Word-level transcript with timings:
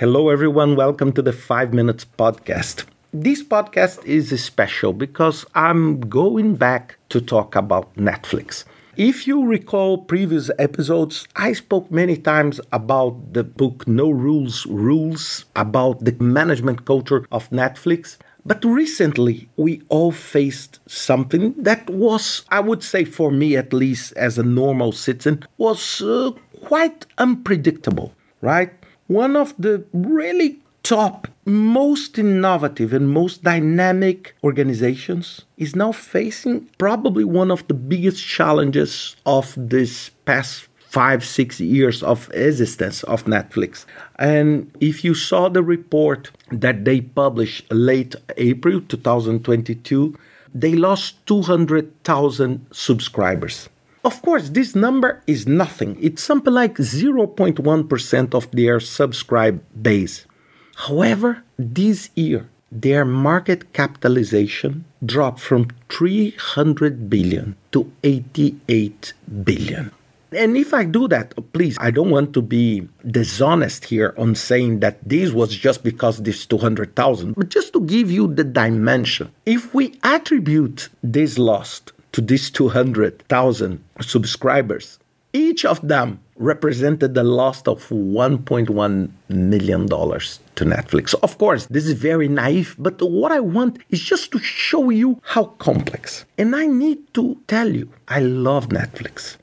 Hello, 0.00 0.30
everyone. 0.30 0.76
Welcome 0.76 1.12
to 1.12 1.20
the 1.20 1.30
Five 1.30 1.74
Minutes 1.74 2.06
Podcast. 2.06 2.86
This 3.12 3.42
podcast 3.42 4.02
is 4.06 4.32
special 4.42 4.94
because 4.94 5.44
I'm 5.54 6.00
going 6.00 6.54
back 6.54 6.96
to 7.10 7.20
talk 7.20 7.54
about 7.54 7.94
Netflix. 7.96 8.64
If 8.96 9.26
you 9.26 9.44
recall 9.44 9.98
previous 9.98 10.50
episodes, 10.58 11.28
I 11.36 11.52
spoke 11.52 11.90
many 11.90 12.16
times 12.16 12.62
about 12.72 13.34
the 13.34 13.44
book 13.44 13.86
No 13.86 14.08
Rules 14.08 14.64
Rules, 14.64 15.44
about 15.54 16.02
the 16.02 16.16
management 16.18 16.86
culture 16.86 17.26
of 17.30 17.50
Netflix. 17.50 18.16
But 18.46 18.64
recently, 18.64 19.50
we 19.58 19.82
all 19.90 20.12
faced 20.12 20.80
something 20.86 21.52
that 21.58 21.90
was, 21.90 22.46
I 22.48 22.60
would 22.60 22.82
say, 22.82 23.04
for 23.04 23.30
me 23.30 23.54
at 23.54 23.74
least, 23.74 24.14
as 24.16 24.38
a 24.38 24.42
normal 24.42 24.92
citizen, 24.92 25.44
was 25.58 26.00
uh, 26.00 26.30
quite 26.62 27.04
unpredictable, 27.18 28.14
right? 28.40 28.72
One 29.10 29.34
of 29.34 29.52
the 29.58 29.84
really 29.92 30.60
top, 30.84 31.26
most 31.44 32.16
innovative, 32.16 32.92
and 32.92 33.10
most 33.10 33.42
dynamic 33.42 34.36
organizations 34.44 35.42
is 35.56 35.74
now 35.74 35.90
facing 35.90 36.68
probably 36.78 37.24
one 37.24 37.50
of 37.50 37.66
the 37.66 37.74
biggest 37.74 38.24
challenges 38.24 39.16
of 39.26 39.52
this 39.56 40.10
past 40.26 40.68
five, 40.78 41.24
six 41.24 41.60
years 41.60 42.04
of 42.04 42.30
existence 42.32 43.02
of 43.02 43.24
Netflix. 43.24 43.84
And 44.16 44.70
if 44.80 45.04
you 45.04 45.16
saw 45.16 45.48
the 45.48 45.64
report 45.64 46.30
that 46.52 46.84
they 46.84 47.00
published 47.00 47.64
late 47.72 48.14
April 48.36 48.80
2022, 48.80 50.16
they 50.54 50.74
lost 50.74 51.26
200,000 51.26 52.64
subscribers. 52.70 53.68
Of 54.02 54.22
course, 54.22 54.48
this 54.48 54.74
number 54.74 55.22
is 55.26 55.46
nothing. 55.46 55.98
It's 56.00 56.22
something 56.22 56.54
like 56.54 56.76
0.1% 56.76 58.34
of 58.34 58.50
their 58.50 58.80
subscribe 58.80 59.62
base. 59.82 60.26
However, 60.74 61.42
this 61.58 62.08
year, 62.14 62.48
their 62.72 63.04
market 63.04 63.74
capitalization 63.74 64.86
dropped 65.04 65.40
from 65.40 65.68
300 65.90 67.10
billion 67.10 67.56
to 67.72 67.92
88 68.02 69.12
billion. 69.44 69.90
And 70.32 70.56
if 70.56 70.72
I 70.72 70.84
do 70.84 71.08
that, 71.08 71.34
please, 71.52 71.76
I 71.80 71.90
don't 71.90 72.10
want 72.10 72.32
to 72.34 72.42
be 72.42 72.88
dishonest 73.04 73.84
here 73.84 74.14
on 74.16 74.34
saying 74.34 74.80
that 74.80 75.06
this 75.06 75.32
was 75.32 75.54
just 75.54 75.82
because 75.82 76.22
this 76.22 76.46
200,000, 76.46 77.34
but 77.34 77.48
just 77.48 77.72
to 77.74 77.80
give 77.80 78.10
you 78.10 78.32
the 78.32 78.44
dimension. 78.44 79.32
If 79.44 79.74
we 79.74 79.98
attribute 80.04 80.88
this 81.02 81.36
loss 81.36 81.82
to 82.12 82.20
these 82.20 82.50
200,000 82.50 83.84
subscribers, 84.00 84.98
each 85.32 85.64
of 85.64 85.86
them 85.86 86.20
represented 86.36 87.14
the 87.14 87.22
loss 87.22 87.62
of 87.68 87.88
$1.1 87.88 89.10
million 89.28 89.86
to 89.88 90.64
Netflix. 90.64 91.14
Of 91.22 91.38
course, 91.38 91.66
this 91.66 91.86
is 91.86 91.92
very 91.92 92.28
naive, 92.28 92.74
but 92.78 93.00
what 93.02 93.30
I 93.30 93.40
want 93.40 93.78
is 93.90 94.00
just 94.00 94.32
to 94.32 94.38
show 94.38 94.90
you 94.90 95.20
how 95.22 95.44
complex. 95.44 96.24
And 96.38 96.56
I 96.56 96.66
need 96.66 97.12
to 97.14 97.38
tell 97.46 97.68
you, 97.68 97.90
I 98.08 98.20
love 98.20 98.68
Netflix. 98.68 99.36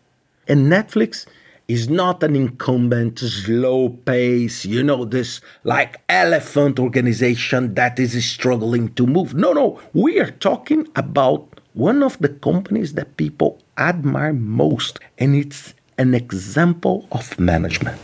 And 0.48 0.72
Netflix 0.72 1.26
is 1.68 1.90
not 1.90 2.24
an 2.24 2.36
incumbent, 2.36 3.20
slow 3.20 3.90
pace, 3.90 4.66
you 4.66 4.82
know, 4.82 5.04
this 5.06 5.42
like 5.64 6.02
elephant 6.08 6.80
organization 6.80 7.74
that 7.76 8.00
is 8.00 8.26
struggling 8.26 8.94
to 8.94 9.06
move. 9.06 9.34
No, 9.34 9.52
no, 9.54 9.82
we 9.94 10.20
are 10.20 10.32
talking 10.32 10.88
about 10.96 11.57
one 11.78 12.02
of 12.02 12.18
the 12.18 12.30
companies 12.30 12.94
that 12.94 13.18
people 13.18 13.62
admire 13.78 14.34
most, 14.34 15.00
and 15.20 15.36
it's 15.36 15.76
an 16.00 16.16
example 16.16 17.08
of 17.12 17.40
management. 17.40 18.02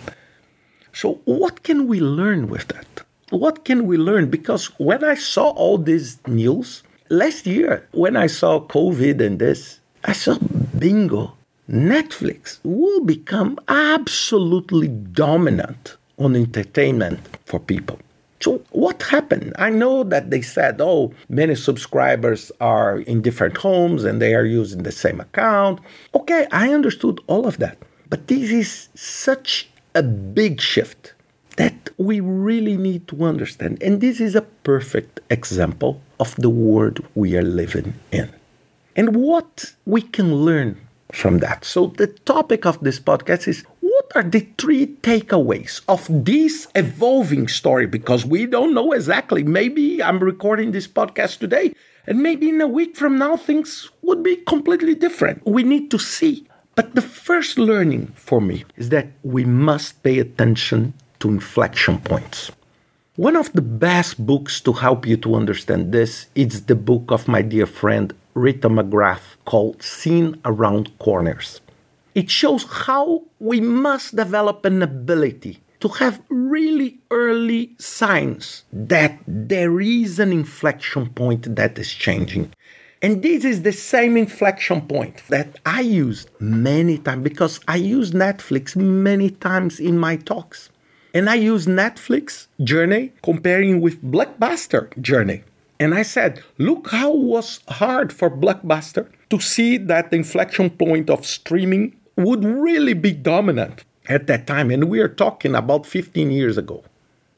So, 0.93 1.21
what 1.25 1.63
can 1.63 1.87
we 1.87 1.99
learn 1.99 2.49
with 2.49 2.67
that? 2.67 3.01
What 3.31 3.65
can 3.65 3.87
we 3.87 3.97
learn? 3.97 4.29
Because 4.29 4.67
when 4.77 5.03
I 5.03 5.15
saw 5.15 5.49
all 5.49 5.79
these 5.79 6.19
news 6.27 6.83
last 7.09 7.47
year, 7.47 7.87
when 7.93 8.15
I 8.15 8.27
saw 8.27 8.59
COVID 8.59 9.19
and 9.25 9.39
this, 9.39 9.79
I 10.03 10.13
saw 10.13 10.37
bingo. 10.77 11.33
Netflix 11.67 12.59
will 12.63 13.03
become 13.03 13.57
absolutely 13.67 14.87
dominant 14.87 15.97
on 16.19 16.35
entertainment 16.35 17.19
for 17.45 17.59
people. 17.59 17.97
So, 18.43 18.61
what 18.71 19.03
happened? 19.03 19.53
I 19.57 19.69
know 19.69 20.03
that 20.03 20.29
they 20.29 20.41
said, 20.41 20.81
oh, 20.81 21.13
many 21.29 21.55
subscribers 21.55 22.51
are 22.59 22.99
in 22.99 23.21
different 23.21 23.55
homes 23.55 24.03
and 24.03 24.21
they 24.21 24.35
are 24.35 24.43
using 24.43 24.83
the 24.83 24.91
same 24.91 25.21
account. 25.21 25.79
Okay, 26.13 26.45
I 26.51 26.73
understood 26.73 27.21
all 27.27 27.47
of 27.47 27.59
that. 27.59 27.77
But 28.09 28.27
this 28.27 28.51
is 28.51 28.89
such 28.95 29.69
a 29.95 30.03
big 30.03 30.59
shift 30.59 31.13
that 31.55 31.91
we 31.97 32.19
really 32.19 32.75
need 32.75 33.07
to 33.07 33.23
understand. 33.23 33.81
And 33.81 34.01
this 34.01 34.19
is 34.19 34.35
a 34.35 34.41
perfect 34.41 35.21
example 35.29 36.01
of 36.19 36.35
the 36.35 36.49
world 36.49 36.99
we 37.15 37.37
are 37.37 37.49
living 37.61 37.93
in. 38.11 38.29
And 38.93 39.15
what 39.15 39.73
we 39.85 40.01
can 40.01 40.35
learn 40.43 40.81
from 41.13 41.37
that. 41.39 41.63
So, 41.63 41.87
the 41.95 42.07
topic 42.07 42.65
of 42.65 42.83
this 42.83 42.99
podcast 42.99 43.47
is 43.47 43.63
are 44.15 44.23
the 44.23 44.47
three 44.57 44.87
takeaways 44.87 45.81
of 45.87 46.07
this 46.09 46.67
evolving 46.75 47.47
story? 47.47 47.87
Because 47.87 48.25
we 48.25 48.45
don't 48.45 48.73
know 48.73 48.91
exactly. 48.91 49.43
Maybe 49.43 50.01
I'm 50.01 50.19
recording 50.19 50.71
this 50.71 50.87
podcast 50.87 51.39
today, 51.39 51.73
and 52.05 52.21
maybe 52.21 52.49
in 52.49 52.61
a 52.61 52.67
week 52.67 52.95
from 52.95 53.17
now, 53.17 53.37
things 53.37 53.89
would 54.01 54.23
be 54.23 54.37
completely 54.37 54.95
different. 54.95 55.45
We 55.45 55.63
need 55.63 55.89
to 55.91 55.99
see. 55.99 56.47
But 56.75 56.95
the 56.95 57.01
first 57.01 57.59
learning 57.59 58.13
for 58.15 58.41
me 58.41 58.65
is 58.77 58.89
that 58.89 59.07
we 59.23 59.45
must 59.45 60.01
pay 60.03 60.19
attention 60.19 60.93
to 61.19 61.29
inflection 61.29 61.99
points. 61.99 62.51
One 63.15 63.35
of 63.35 63.53
the 63.53 63.61
best 63.61 64.25
books 64.25 64.59
to 64.61 64.73
help 64.73 65.05
you 65.05 65.17
to 65.17 65.35
understand 65.35 65.91
this 65.91 66.25
is 66.33 66.65
the 66.65 66.75
book 66.75 67.11
of 67.11 67.27
my 67.27 67.43
dear 67.43 67.67
friend 67.67 68.11
Rita 68.33 68.69
McGrath 68.69 69.37
called 69.45 69.83
Seeing 69.83 70.41
Around 70.45 70.97
Corners. 70.97 71.61
It 72.15 72.29
shows 72.29 72.63
how 72.63 73.23
we 73.39 73.59
must 73.59 74.15
develop 74.15 74.65
an 74.65 74.83
ability 74.83 75.59
to 75.79 75.87
have 75.89 76.21
really 76.29 76.99
early 77.09 77.75
signs 77.79 78.63
that 78.71 79.19
there 79.27 79.81
is 79.81 80.19
an 80.19 80.31
inflection 80.31 81.09
point 81.09 81.55
that 81.55 81.77
is 81.79 81.91
changing. 81.91 82.53
And 83.01 83.21
this 83.21 83.43
is 83.43 83.63
the 83.63 83.73
same 83.73 84.15
inflection 84.15 84.81
point 84.81 85.23
that 85.27 85.59
I 85.65 85.81
used 85.81 86.29
many 86.39 86.99
times 86.99 87.23
because 87.23 87.59
I 87.67 87.75
use 87.77 88.11
Netflix 88.11 88.75
many 88.75 89.29
times 89.31 89.79
in 89.79 89.97
my 89.97 90.15
talks. 90.15 90.69
And 91.15 91.29
I 91.29 91.35
use 91.35 91.65
Netflix 91.65 92.47
journey 92.63 93.11
comparing 93.23 93.81
with 93.81 94.03
Blockbuster 94.03 94.97
journey. 95.01 95.43
And 95.79 95.93
I 95.93 96.03
said, 96.03 96.41
look 96.57 96.91
how 96.91 97.11
it 97.11 97.23
was 97.23 97.59
hard 97.67 98.13
for 98.13 98.29
Blockbuster 98.29 99.09
to 99.31 99.39
see 99.39 99.77
that 99.77 100.13
inflection 100.13 100.69
point 100.69 101.09
of 101.09 101.25
streaming 101.25 101.95
would 102.15 102.43
really 102.43 102.93
be 102.93 103.11
dominant 103.11 103.83
at 104.07 104.27
that 104.27 104.47
time. 104.47 104.71
And 104.71 104.89
we 104.89 104.99
are 104.99 105.07
talking 105.07 105.55
about 105.55 105.85
15 105.85 106.31
years 106.31 106.57
ago. 106.57 106.83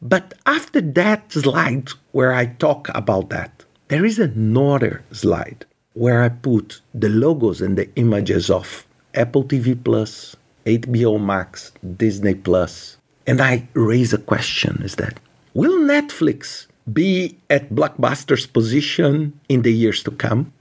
But 0.02 0.34
after 0.46 0.82
that 0.82 1.32
slide 1.32 1.90
where 2.12 2.34
I 2.34 2.46
talk 2.46 2.90
about 2.94 3.30
that, 3.30 3.64
there 3.88 4.06
is 4.06 4.20
another 4.20 5.04
slide 5.12 5.66
where 5.94 6.22
I 6.22 6.30
put 6.30 6.82
the 6.94 7.10
logos 7.10 7.62
and 7.62 7.78
the 7.78 7.90
images 7.96 8.50
of 8.50 8.86
Apple 9.14 9.46
TV 9.46 9.82
Plus, 9.82 10.36
HBO 10.66 11.24
Max, 11.24 11.72
Disney 11.98 12.36
Plus, 12.36 12.98
and 13.26 13.42
I 13.42 13.68
raise 13.74 14.14
a 14.14 14.18
question 14.18 14.82
is 14.84 14.96
that 14.96 15.20
will 15.54 15.80
Netflix 15.80 16.68
be 16.92 17.38
at 17.50 17.72
Blockbuster's 17.72 18.46
position 18.46 19.40
in 19.50 19.62
the 19.64 19.74
years 19.74 20.04
to 20.04 20.12
come? 20.12 20.54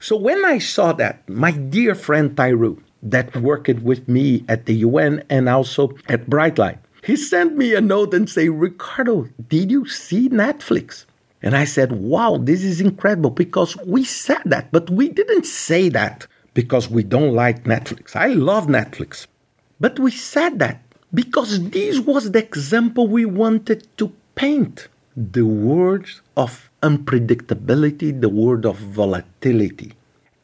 So 0.00 0.16
when 0.16 0.44
I 0.44 0.58
saw 0.58 0.92
that, 0.94 1.28
my 1.28 1.50
dear 1.50 1.94
friend 1.94 2.34
Tyru, 2.34 2.80
that 3.02 3.36
worked 3.36 3.68
with 3.80 4.08
me 4.08 4.44
at 4.48 4.66
the 4.66 4.74
UN 4.76 5.24
and 5.30 5.48
also 5.48 5.96
at 6.08 6.26
Brightline. 6.26 6.78
He 7.04 7.16
sent 7.16 7.56
me 7.56 7.74
a 7.74 7.80
note 7.80 8.12
and 8.12 8.28
say, 8.28 8.48
Ricardo, 8.48 9.28
did 9.48 9.70
you 9.70 9.86
see 9.86 10.28
Netflix? 10.28 11.04
And 11.42 11.56
I 11.56 11.64
said, 11.64 11.92
wow, 11.92 12.38
this 12.40 12.64
is 12.64 12.80
incredible 12.80 13.30
because 13.30 13.76
we 13.86 14.04
said 14.04 14.42
that, 14.46 14.72
but 14.72 14.90
we 14.90 15.08
didn't 15.08 15.46
say 15.46 15.88
that 15.90 16.26
because 16.54 16.90
we 16.90 17.04
don't 17.04 17.34
like 17.34 17.64
Netflix. 17.64 18.16
I 18.16 18.28
love 18.28 18.66
Netflix. 18.66 19.26
But 19.78 20.00
we 20.00 20.10
said 20.10 20.58
that 20.58 20.82
because 21.14 21.70
this 21.70 22.00
was 22.00 22.32
the 22.32 22.40
example 22.40 23.06
we 23.06 23.24
wanted 23.24 23.86
to 23.98 24.12
paint 24.34 24.88
the 25.16 25.46
words 25.46 26.20
of 26.36 26.68
unpredictability, 26.82 28.20
the 28.20 28.28
word 28.28 28.66
of 28.66 28.76
volatility. 28.76 29.92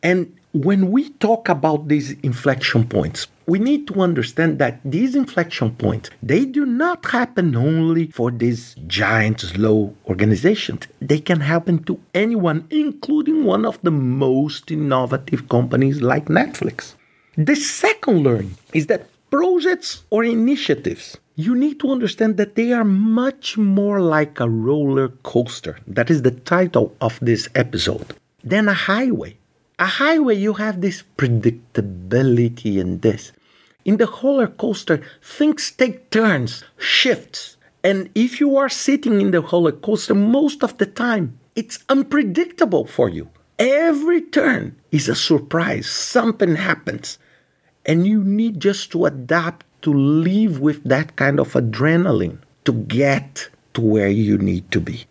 And 0.03 0.37
when 0.55 0.91
we 0.91 1.11
talk 1.11 1.49
about 1.49 1.89
these 1.89 2.13
inflection 2.23 2.87
points, 2.87 3.27
we 3.47 3.59
need 3.59 3.87
to 3.89 4.01
understand 4.01 4.59
that 4.59 4.81
these 4.85 5.15
inflection 5.15 5.75
points 5.75 6.09
they 6.23 6.47
do 6.47 6.65
not 6.65 7.05
happen 7.05 7.55
only 7.55 8.07
for 8.07 8.31
these 8.31 8.75
giant 8.87 9.39
slow 9.41 9.95
organizations 10.07 10.87
they 11.03 11.19
can 11.19 11.41
happen 11.41 11.85
to 11.85 12.01
anyone 12.15 12.67
including 12.71 13.45
one 13.45 13.67
of 13.67 13.79
the 13.83 13.91
most 13.91 14.71
innovative 14.71 15.47
companies 15.51 16.01
like 16.01 16.25
netflix 16.27 16.95
the 17.37 17.57
second 17.57 18.23
learning 18.23 18.57
is 18.73 18.87
that 18.87 19.09
projects 19.29 20.05
or 20.11 20.23
initiatives, 20.23 21.17
you 21.35 21.57
need 21.57 21.81
to 21.81 21.91
understand 21.91 22.37
that 22.37 22.55
they 22.55 22.73
are 22.73 22.85
much 22.85 23.59
more 23.59 24.01
like 24.01 24.39
a 24.39 24.49
roller 24.49 25.09
coaster. 25.25 25.77
That 25.89 26.09
is 26.09 26.23
the 26.23 26.31
title 26.31 26.95
of 27.01 27.19
this 27.21 27.49
episode. 27.57 28.15
Than 28.45 28.69
a 28.69 28.75
highway. 28.75 29.37
A 29.77 29.87
highway, 29.87 30.37
you 30.37 30.53
have 30.55 30.81
this 30.81 31.03
predictability 31.17 32.79
in 32.79 33.01
this. 33.01 33.33
In 33.85 33.97
the 33.97 34.07
roller 34.07 34.47
coaster, 34.47 35.03
things 35.21 35.73
take 35.73 36.11
turns, 36.11 36.63
shifts. 36.79 37.57
And 37.83 38.09
if 38.15 38.39
you 38.39 38.57
are 38.57 38.69
sitting 38.69 39.21
in 39.21 39.33
the 39.33 39.41
roller 39.41 39.73
coaster 39.73 40.15
most 40.15 40.63
of 40.63 40.79
the 40.79 40.87
time, 40.87 41.41
it's 41.57 41.81
unpredictable 41.89 42.87
for 42.87 43.09
you. 43.09 43.31
Every 43.59 44.23
turn 44.23 44.77
is 44.93 45.09
a 45.09 45.17
surprise, 45.17 45.91
something 45.91 46.55
happens. 46.55 47.19
And 47.85 48.07
you 48.07 48.23
need 48.23 48.61
just 48.61 48.93
to 48.93 49.07
adapt 49.07 49.67
to 49.83 49.93
live 49.93 50.61
with 50.61 50.85
that 50.85 51.17
kind 51.17 51.41
of 51.41 51.53
adrenaline 51.55 52.39
to 52.65 52.73
get 52.73 53.49
to 53.75 53.81
where 53.81 54.09
you 54.09 54.39
need 54.39 54.71
to 54.71 54.81
be. 54.81 55.05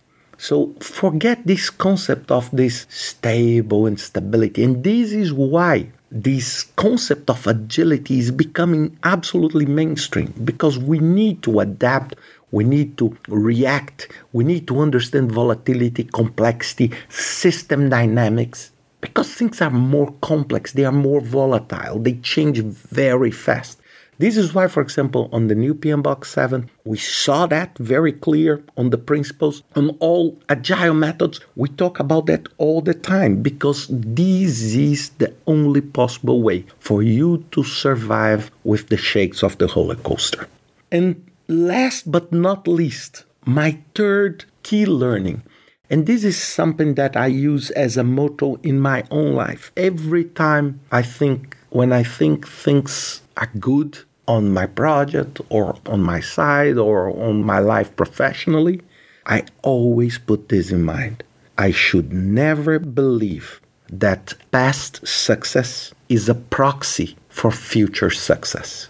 So 0.43 0.75
forget 0.81 1.47
this 1.47 1.69
concept 1.69 2.29
of 2.29 2.51
this 2.51 2.85
stable 2.89 3.85
and 3.85 3.97
stability. 3.97 4.61
And 4.65 4.83
this 4.83 5.13
is 5.13 5.31
why 5.31 5.87
this 6.11 6.63
concept 6.75 7.29
of 7.29 7.47
agility 7.47 8.19
is 8.19 8.29
becoming 8.29 8.97
absolutely 9.05 9.65
mainstream 9.65 10.33
because 10.43 10.77
we 10.77 10.99
need 10.99 11.43
to 11.43 11.61
adapt, 11.61 12.15
we 12.51 12.65
need 12.65 12.97
to 12.97 13.15
react, 13.29 14.11
we 14.33 14.43
need 14.43 14.67
to 14.67 14.81
understand 14.81 15.31
volatility, 15.31 16.03
complexity, 16.03 16.91
system 17.07 17.89
dynamics 17.89 18.71
because 18.99 19.33
things 19.33 19.61
are 19.61 19.71
more 19.71 20.13
complex, 20.21 20.73
they 20.73 20.83
are 20.83 20.91
more 20.91 21.21
volatile, 21.21 21.99
they 21.99 22.15
change 22.15 22.59
very 22.59 23.31
fast. 23.31 23.79
This 24.19 24.37
is 24.37 24.53
why, 24.53 24.67
for 24.67 24.81
example, 24.81 25.29
on 25.31 25.47
the 25.47 25.55
new 25.55 25.73
PMBOK 25.73 26.25
7, 26.25 26.69
we 26.85 26.97
saw 26.97 27.47
that 27.47 27.77
very 27.77 28.11
clear 28.11 28.63
on 28.77 28.91
the 28.91 28.97
principles. 28.97 29.63
On 29.75 29.89
all 29.99 30.37
agile 30.49 30.93
methods, 30.93 31.39
we 31.55 31.69
talk 31.69 31.99
about 31.99 32.27
that 32.27 32.47
all 32.57 32.81
the 32.81 32.93
time 32.93 33.41
because 33.41 33.87
this 33.89 34.61
is 34.61 35.09
the 35.17 35.33
only 35.47 35.81
possible 35.81 36.41
way 36.41 36.65
for 36.79 37.01
you 37.01 37.43
to 37.51 37.63
survive 37.63 38.51
with 38.63 38.89
the 38.89 38.97
shakes 38.97 39.43
of 39.43 39.57
the 39.57 39.67
roller 39.75 39.95
coaster. 39.95 40.47
And 40.91 41.25
last 41.47 42.11
but 42.11 42.31
not 42.31 42.67
least, 42.67 43.23
my 43.45 43.79
third 43.95 44.45
key 44.61 44.85
learning. 44.85 45.41
And 45.89 46.05
this 46.05 46.23
is 46.23 46.41
something 46.41 46.95
that 46.95 47.17
I 47.17 47.27
use 47.27 47.69
as 47.71 47.97
a 47.97 48.03
motto 48.03 48.55
in 48.63 48.79
my 48.79 49.03
own 49.11 49.33
life. 49.33 49.71
Every 49.75 50.23
time 50.23 50.79
I 50.91 51.01
think, 51.01 51.57
when 51.73 51.91
I 51.91 52.03
think 52.03 52.47
things 52.47 53.23
are 53.35 53.49
good 53.59 53.97
on 54.27 54.53
my 54.53 54.67
project 54.67 55.41
or 55.49 55.75
on 55.87 56.03
my 56.03 56.19
side 56.19 56.77
or 56.77 57.09
on 57.09 57.43
my 57.43 57.57
life 57.57 57.95
professionally, 57.95 58.79
I 59.25 59.45
always 59.63 60.19
put 60.19 60.49
this 60.49 60.69
in 60.69 60.83
mind. 60.83 61.23
I 61.57 61.71
should 61.71 62.13
never 62.13 62.77
believe 62.77 63.59
that 63.91 64.35
past 64.51 65.05
success 65.07 65.93
is 66.09 66.29
a 66.29 66.35
proxy 66.35 67.17
for 67.29 67.49
future 67.49 68.11
success. 68.11 68.89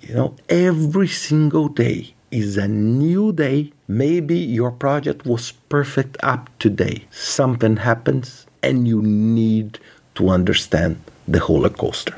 You 0.00 0.14
know, 0.14 0.36
every 0.48 1.08
single 1.08 1.68
day 1.68 2.12
is 2.32 2.56
a 2.56 2.66
new 2.66 3.32
day. 3.32 3.72
Maybe 3.86 4.36
your 4.36 4.72
project 4.72 5.26
was 5.26 5.52
perfect 5.68 6.16
up 6.24 6.50
to 6.58 6.70
date. 6.70 7.06
Something 7.12 7.76
happens 7.76 8.46
and 8.64 8.88
you 8.88 9.00
need 9.00 9.78
to 10.16 10.28
understand 10.28 10.96
the 11.26 11.40
coaster. 11.76 12.16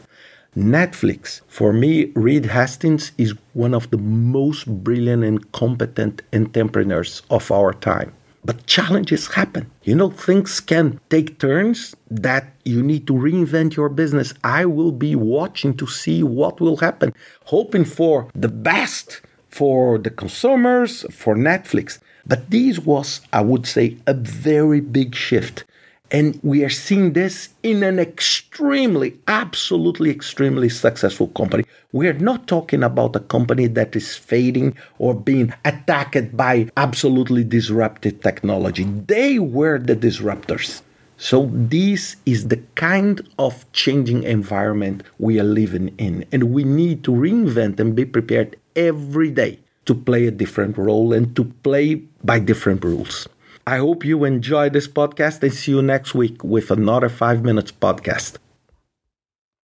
Netflix, 0.57 1.41
for 1.47 1.73
me, 1.73 2.07
Reed 2.15 2.47
Hastings 2.47 3.13
is 3.17 3.35
one 3.53 3.75
of 3.75 3.91
the 3.91 3.99
most 3.99 4.67
brilliant 4.83 5.23
and 5.23 5.53
competent 5.53 6.23
entrepreneurs 6.33 7.23
of 7.31 7.51
our 7.51 7.73
time. 7.73 8.13
But 8.45 8.67
challenges 8.67 9.27
happen. 9.27 9.71
You 9.85 9.95
know, 9.95 10.11
things 10.11 10.61
can 10.61 11.01
take 11.11 11.39
turns 11.39 11.95
that 12.11 12.53
you 12.65 12.83
need 12.83 13.07
to 13.09 13.13
reinvent 13.13 13.77
your 13.77 13.89
business. 13.89 14.33
I 14.43 14.65
will 14.65 14.93
be 14.93 15.15
watching 15.15 15.77
to 15.77 15.87
see 15.87 16.23
what 16.23 16.61
will 16.61 16.79
happen, 16.79 17.13
hoping 17.45 17.85
for 17.85 18.29
the 18.35 18.49
best 18.49 19.21
for 19.49 19.99
the 19.99 20.11
consumers, 20.11 21.05
for 21.11 21.35
Netflix. 21.35 21.99
But 22.27 22.51
this 22.51 22.79
was, 22.79 23.21
I 23.33 23.41
would 23.41 23.67
say, 23.67 23.97
a 24.07 24.15
very 24.15 24.81
big 24.81 25.15
shift 25.15 25.65
and 26.11 26.39
we 26.43 26.65
are 26.65 26.71
seeing 26.71 27.13
this 27.13 27.51
in 27.63 27.83
an 27.83 27.99
extremely, 27.99 29.19
absolutely 29.29 30.11
extremely 30.11 30.69
successful 30.69 31.29
company. 31.29 31.65
We 31.93 32.09
are 32.09 32.15
not 32.15 32.47
talking 32.47 32.83
about 32.83 33.17
a 33.17 33.21
company 33.21 33.67
that 33.69 33.95
is 33.95 34.17
fading 34.17 34.77
or 34.99 35.15
being 35.15 35.53
attacked 35.65 36.37
by 36.37 36.71
absolutely 36.77 37.45
disruptive 37.45 38.21
technology. 38.21 38.85
They 38.85 39.39
were 39.39 39.79
the 39.79 39.97
disruptors. 39.97 40.83
So, 41.21 41.51
this 41.53 42.15
is 42.27 42.47
the 42.47 42.63
kind 42.77 43.27
of 43.41 43.71
changing 43.73 44.23
environment 44.23 45.03
we 45.19 45.41
are 45.41 45.45
living 45.45 45.93
in. 45.99 46.25
And 46.31 46.55
we 46.55 46.63
need 46.63 47.03
to 47.05 47.11
reinvent 47.11 47.81
and 47.81 47.97
be 47.97 48.05
prepared 48.05 48.57
every 48.77 49.33
day 49.33 49.59
to 49.87 49.95
play 49.95 50.27
a 50.27 50.31
different 50.31 50.79
role 50.79 51.13
and 51.13 51.35
to 51.35 51.45
play 51.65 51.97
by 52.23 52.39
different 52.39 52.85
rules. 52.85 53.27
I 53.69 53.77
hope 53.77 54.03
you 54.03 54.25
enjoy 54.25 54.71
this 54.71 54.89
podcast 54.89 55.43
and 55.43 55.53
see 55.53 55.73
you 55.73 55.83
next 55.83 56.15
week 56.15 56.43
with 56.43 56.71
another 56.71 57.11
5 57.11 57.45
Minutes 57.45 57.71
podcast. 57.71 58.39